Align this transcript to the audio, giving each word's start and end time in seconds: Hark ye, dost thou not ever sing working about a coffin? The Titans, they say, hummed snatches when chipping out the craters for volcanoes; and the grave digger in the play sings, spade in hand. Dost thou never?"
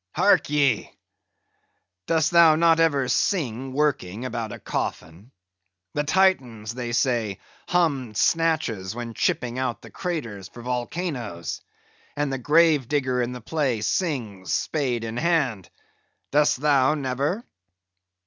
Hark 0.13 0.49
ye, 0.49 0.91
dost 2.07 2.31
thou 2.31 2.55
not 2.55 2.79
ever 2.79 3.07
sing 3.07 3.71
working 3.71 4.25
about 4.25 4.51
a 4.51 4.57
coffin? 4.57 5.29
The 5.93 6.03
Titans, 6.03 6.73
they 6.73 6.91
say, 6.91 7.37
hummed 7.67 8.17
snatches 8.17 8.95
when 8.95 9.13
chipping 9.13 9.59
out 9.59 9.83
the 9.83 9.91
craters 9.91 10.47
for 10.47 10.63
volcanoes; 10.63 11.61
and 12.15 12.33
the 12.33 12.39
grave 12.39 12.87
digger 12.87 13.21
in 13.21 13.31
the 13.31 13.41
play 13.41 13.81
sings, 13.81 14.51
spade 14.51 15.03
in 15.03 15.17
hand. 15.17 15.69
Dost 16.31 16.59
thou 16.61 16.95
never?" 16.95 17.43